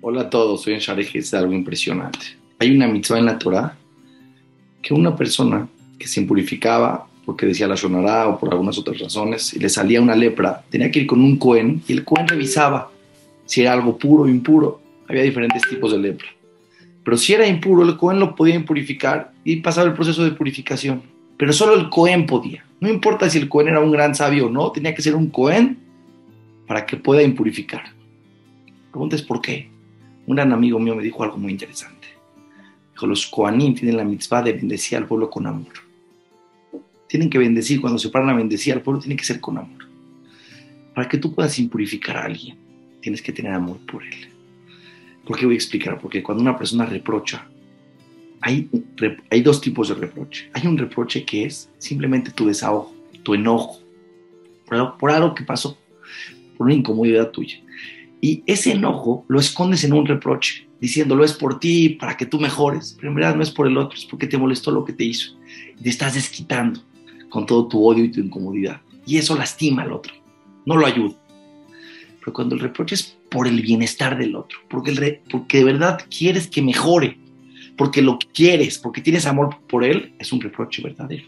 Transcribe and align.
Hola 0.00 0.22
a 0.22 0.30
todos, 0.30 0.62
soy 0.62 0.74
en 0.74 0.78
Sharej, 0.78 1.10
es 1.16 1.34
algo 1.34 1.52
impresionante. 1.52 2.20
Hay 2.60 2.70
una 2.70 2.86
mitzvah 2.86 3.18
en 3.18 3.26
la 3.26 3.36
Torah 3.36 3.76
que 4.80 4.94
una 4.94 5.16
persona 5.16 5.66
que 5.98 6.06
se 6.06 6.20
impurificaba 6.20 7.08
porque 7.26 7.46
decía 7.46 7.66
la 7.66 7.74
Shonará 7.74 8.28
o 8.28 8.38
por 8.38 8.52
algunas 8.52 8.78
otras 8.78 9.00
razones 9.00 9.52
y 9.54 9.58
le 9.58 9.68
salía 9.68 10.00
una 10.00 10.14
lepra, 10.14 10.62
tenía 10.70 10.88
que 10.92 11.00
ir 11.00 11.06
con 11.08 11.20
un 11.20 11.36
Cohen 11.36 11.82
y 11.88 11.92
el 11.92 12.04
Cohen 12.04 12.28
revisaba 12.28 12.92
si 13.44 13.62
era 13.62 13.72
algo 13.72 13.98
puro 13.98 14.22
o 14.22 14.28
impuro. 14.28 14.80
Había 15.08 15.24
diferentes 15.24 15.62
tipos 15.68 15.90
de 15.90 15.98
lepra. 15.98 16.28
Pero 17.02 17.16
si 17.16 17.32
era 17.32 17.48
impuro, 17.48 17.82
el 17.82 17.96
Cohen 17.96 18.20
lo 18.20 18.36
podía 18.36 18.54
impurificar 18.54 19.32
y 19.42 19.56
pasaba 19.56 19.88
el 19.88 19.94
proceso 19.94 20.22
de 20.22 20.30
purificación. 20.30 21.02
Pero 21.36 21.52
solo 21.52 21.74
el 21.74 21.88
Cohen 21.90 22.24
podía. 22.24 22.64
No 22.80 22.88
importa 22.88 23.28
si 23.28 23.38
el 23.38 23.48
Cohen 23.48 23.68
era 23.68 23.80
un 23.80 23.90
gran 23.90 24.14
sabio 24.14 24.46
o 24.46 24.50
no, 24.50 24.70
tenía 24.70 24.94
que 24.94 25.02
ser 25.02 25.16
un 25.16 25.28
Cohen 25.28 25.76
para 26.68 26.86
que 26.86 26.96
pueda 26.96 27.20
impurificar. 27.20 27.82
Preguntas 28.92 29.22
por 29.22 29.40
qué. 29.40 29.76
Un 30.28 30.36
gran 30.36 30.52
amigo 30.52 30.78
mío 30.78 30.94
me 30.94 31.02
dijo 31.02 31.24
algo 31.24 31.38
muy 31.38 31.52
interesante. 31.52 32.06
Dijo, 32.92 33.06
los 33.06 33.26
Kohanim 33.28 33.74
tienen 33.74 33.96
la 33.96 34.04
mitzvah 34.04 34.42
de 34.42 34.52
bendecir 34.52 34.98
al 34.98 35.06
pueblo 35.06 35.30
con 35.30 35.46
amor. 35.46 35.72
Tienen 37.06 37.30
que 37.30 37.38
bendecir, 37.38 37.80
cuando 37.80 37.98
se 37.98 38.10
paran 38.10 38.28
a 38.28 38.34
bendecir 38.34 38.74
al 38.74 38.82
pueblo, 38.82 39.00
tiene 39.00 39.16
que 39.16 39.24
ser 39.24 39.40
con 39.40 39.56
amor. 39.56 39.88
Para 40.94 41.08
que 41.08 41.16
tú 41.16 41.34
puedas 41.34 41.58
impurificar 41.58 42.18
a 42.18 42.24
alguien, 42.26 42.58
tienes 43.00 43.22
que 43.22 43.32
tener 43.32 43.52
amor 43.52 43.78
por 43.90 44.04
él. 44.04 44.28
¿Por 45.24 45.38
qué 45.38 45.46
voy 45.46 45.54
a 45.54 45.56
explicar? 45.56 45.98
Porque 45.98 46.22
cuando 46.22 46.42
una 46.42 46.58
persona 46.58 46.84
reprocha, 46.84 47.48
hay, 48.42 48.68
hay 49.30 49.40
dos 49.40 49.62
tipos 49.62 49.88
de 49.88 49.94
reproche. 49.94 50.50
Hay 50.52 50.66
un 50.66 50.76
reproche 50.76 51.24
que 51.24 51.46
es 51.46 51.70
simplemente 51.78 52.32
tu 52.32 52.48
desahogo, 52.48 52.94
tu 53.22 53.32
enojo, 53.32 53.80
por 54.66 54.98
por 54.98 55.10
algo 55.10 55.34
que 55.34 55.44
pasó, 55.44 55.78
por 56.58 56.66
una 56.66 56.74
incomodidad 56.74 57.30
tuya. 57.30 57.62
Y 58.20 58.42
ese 58.46 58.72
enojo 58.72 59.24
lo 59.28 59.38
escondes 59.38 59.84
en 59.84 59.92
un 59.92 60.06
reproche, 60.06 60.68
diciéndolo 60.80 61.24
es 61.24 61.32
por 61.32 61.60
ti, 61.60 61.90
para 61.90 62.16
que 62.16 62.26
tú 62.26 62.40
mejores. 62.40 62.94
Pero 62.96 63.08
en 63.08 63.14
verdad 63.14 63.36
no 63.36 63.42
es 63.42 63.50
por 63.50 63.66
el 63.66 63.76
otro, 63.76 63.96
es 63.96 64.04
porque 64.04 64.26
te 64.26 64.38
molestó 64.38 64.70
lo 64.70 64.84
que 64.84 64.92
te 64.92 65.04
hizo. 65.04 65.36
Y 65.78 65.82
te 65.82 65.88
estás 65.90 66.14
desquitando 66.14 66.80
con 67.28 67.46
todo 67.46 67.68
tu 67.68 67.84
odio 67.86 68.04
y 68.04 68.10
tu 68.10 68.20
incomodidad. 68.20 68.80
Y 69.06 69.16
eso 69.16 69.36
lastima 69.36 69.82
al 69.82 69.92
otro, 69.92 70.14
no 70.66 70.76
lo 70.76 70.86
ayuda. 70.86 71.14
Pero 72.20 72.32
cuando 72.32 72.54
el 72.54 72.60
reproche 72.60 72.94
es 72.94 73.16
por 73.30 73.46
el 73.46 73.60
bienestar 73.62 74.18
del 74.18 74.34
otro, 74.34 74.58
porque, 74.68 74.90
el 74.90 75.20
porque 75.30 75.58
de 75.58 75.64
verdad 75.64 76.00
quieres 76.10 76.48
que 76.48 76.60
mejore, 76.60 77.16
porque 77.76 78.02
lo 78.02 78.18
quieres, 78.34 78.78
porque 78.78 79.00
tienes 79.00 79.26
amor 79.26 79.56
por 79.68 79.84
él, 79.84 80.12
es 80.18 80.32
un 80.32 80.40
reproche 80.40 80.82
verdadero. 80.82 81.24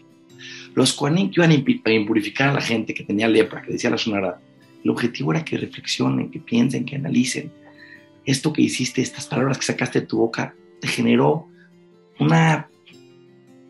Los 0.75 0.93
Kohanim 0.93 1.29
que 1.29 1.41
iban 1.41 1.51
a 1.51 1.91
impurificar 1.91 2.49
a 2.49 2.53
la 2.53 2.61
gente 2.61 2.93
que 2.93 3.03
tenía 3.03 3.27
lepra, 3.27 3.61
que 3.61 3.73
decía 3.73 3.89
la 3.89 3.97
sonara, 3.97 4.39
el 4.83 4.89
objetivo 4.89 5.31
era 5.31 5.45
que 5.45 5.57
reflexionen, 5.57 6.31
que 6.31 6.39
piensen, 6.39 6.85
que 6.85 6.95
analicen. 6.95 7.51
Esto 8.25 8.53
que 8.53 8.61
hiciste, 8.61 9.01
estas 9.01 9.27
palabras 9.27 9.57
que 9.57 9.65
sacaste 9.65 10.01
de 10.01 10.07
tu 10.07 10.17
boca, 10.17 10.55
te 10.79 10.87
generó 10.87 11.47
una, 12.19 12.67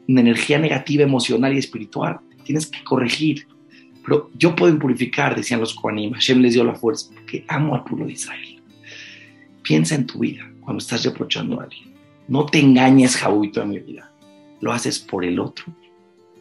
energía 0.08 0.59
negativa 0.59 1.04
emocional 1.04 1.54
y 1.54 1.58
espiritual. 1.58 2.20
Tienes 2.44 2.67
que 2.67 2.84
corregir. 2.84 3.48
Pero 4.04 4.30
yo 4.38 4.56
puedo 4.56 4.78
purificar, 4.78 5.36
decían 5.36 5.59
los 5.59 5.73
Kohanim. 5.73 6.12
Hashem 6.14 6.39
les 6.39 6.54
dio 6.54 6.64
la 6.64 6.76
fuerza 6.76 7.12
porque 7.14 7.45
amo 7.48 7.76
al 7.76 7.84
pueblo 7.84 8.08
de 8.08 8.14
Israel. 8.14 8.62
Piensa 9.62 9.95
en 9.95 10.08
tu 10.08 10.20
vida 10.20 10.52
cuando 10.59 10.80
estás 10.80 11.06
reprochando 11.06 11.59
a 11.59 11.64
alguien. 11.64 11.94
No 12.28 12.45
te 12.45 12.59
engañes, 12.59 13.16
Jabuito, 13.16 13.62
en 13.62 13.70
mi 13.70 13.80
vida. 13.80 14.12
Lo 14.59 14.73
haces 14.73 15.00
por 15.00 15.23
el 15.23 15.39
otro. 15.39 15.66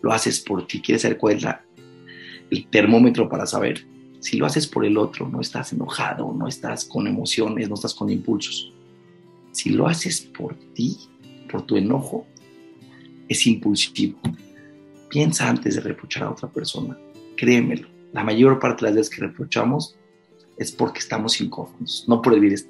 Lo 0.03 0.13
haces 0.13 0.41
por 0.41 0.67
ti. 0.67 0.81
¿Quieres 0.81 1.03
saber 1.03 1.19
cuál 1.19 1.37
es 1.37 1.47
el 2.51 2.67
termómetro 2.67 3.29
para 3.29 3.47
saber 3.47 3.87
si 4.21 4.37
lo 4.37 4.47
haces 4.47 4.67
por 4.67 4.85
el 4.85 4.97
otro, 4.99 5.29
no 5.29 5.41
estás 5.41 5.73
enojado, 5.73 6.33
no 6.33 6.47
estás 6.47 6.85
con 6.85 7.07
emociones, 7.07 7.69
no 7.69 7.75
estás 7.75 7.95
con 7.95 8.11
impulsos. 8.11 8.73
Si 9.51 9.71
lo 9.71 9.87
haces 9.89 10.21
por 10.21 10.55
ti, 10.75 10.99
por 11.51 11.63
tu 11.63 11.77
enojo, 11.77 12.27
es 13.29 13.47
impulsivo. 13.47 14.19
Piensa 15.09 15.49
antes 15.49 15.75
de 15.75 15.81
reprochar 15.81 16.25
a 16.25 16.31
otra 16.31 16.49
persona. 16.49 16.97
Créemelo, 17.37 17.89
la 18.13 18.23
mayor 18.23 18.61
parte 18.61 18.85
de 18.85 18.91
las 18.91 18.97
veces 18.97 19.15
que 19.15 19.23
reprochamos 19.23 19.97
es 20.59 20.71
porque 20.71 20.99
estamos 20.99 21.41
incómodos, 21.41 22.05
no. 22.07 22.21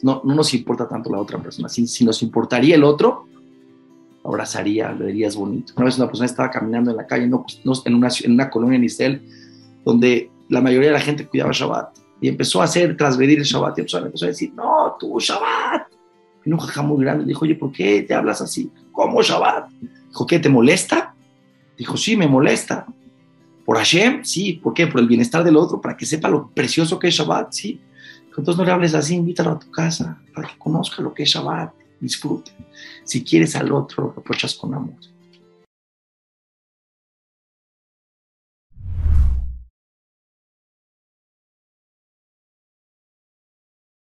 No, 0.03 0.23
no 0.25 0.35
nos 0.35 0.55
importa 0.55 0.89
tanto 0.89 1.11
la 1.11 1.19
otra 1.19 1.43
persona. 1.43 1.69
Si, 1.69 1.89
si 1.89 2.05
nos 2.05 2.23
importaría 2.23 2.77
el 2.77 2.85
otro, 2.85 3.27
abrazaría, 4.25 4.93
lo 4.93 5.07
dirías 5.07 5.35
bonito. 5.35 5.73
Una 5.77 5.87
vez 5.87 5.99
una 5.99 6.07
persona 6.07 6.27
estaba 6.27 6.51
caminando 6.51 6.93
en 6.93 6.97
la 6.97 7.07
calle, 7.07 7.27
no, 7.27 7.45
en, 7.85 7.95
una, 7.95 8.09
en 8.23 8.33
una 8.33 8.49
colonia 8.49 8.77
en 8.77 8.85
Israel, 8.85 9.23
donde 9.85 10.31
la 10.51 10.61
mayoría 10.61 10.89
de 10.89 10.95
la 10.95 11.01
gente 11.01 11.27
cuidaba 11.27 11.53
Shabbat. 11.53 11.97
Y 12.21 12.29
empezó 12.29 12.61
a 12.61 12.65
hacer, 12.65 12.97
trasgredir 12.97 13.39
el 13.39 13.45
Shabbat. 13.45 13.79
Y 13.79 13.81
empezó, 13.81 13.99
a 13.99 14.29
decir, 14.29 14.53
no, 14.55 14.97
tú 14.99 15.19
Shabbat. 15.19 15.89
Y 16.45 16.53
un 16.53 16.59
jajá 16.59 16.83
muy 16.83 17.03
grande 17.03 17.25
dijo, 17.25 17.45
oye, 17.45 17.55
¿por 17.55 17.73
qué 17.73 18.03
te 18.03 18.13
hablas 18.15 18.41
así? 18.41 18.71
¿Cómo 18.93 19.23
Shabbat? 19.23 19.71
Dijo, 20.09 20.27
¿qué 20.27 20.39
te 20.39 20.49
molesta? 20.49 21.15
Dijo, 21.79 21.97
sí, 21.97 22.17
me 22.17 22.27
molesta. 22.27 22.87
¿Por 23.65 23.79
Hashem? 23.79 24.25
Sí. 24.25 24.55
¿Por 24.55 24.75
qué? 24.75 24.87
Por 24.87 25.01
el 25.01 25.07
bienestar 25.07 25.45
del 25.45 25.57
otro, 25.57 25.81
para 25.81 25.97
que 25.97 26.05
sepa 26.05 26.29
lo 26.29 26.51
precioso 26.51 26.99
que 26.99 27.09
es 27.09 27.15
Shabbat. 27.15 27.53
Sí. 27.53 27.81
Entonces 28.29 28.57
no 28.57 28.65
le 28.65 28.73
hables 28.73 28.95
así, 28.95 29.15
invítalo 29.15 29.53
a 29.53 29.59
tu 29.59 29.71
casa, 29.71 30.19
para 30.35 30.49
que 30.49 30.59
conozca 30.59 31.03
lo 31.03 31.13
que 31.13 31.25
es 31.25 31.29
Shabbat, 31.29 31.73
disfrute. 32.01 32.53
Si 33.05 33.23
quieres 33.23 33.55
al 33.55 33.71
otro, 33.73 34.05
lo 34.05 34.13
reprochas 34.13 34.55
con 34.55 34.75
amor. 34.75 34.95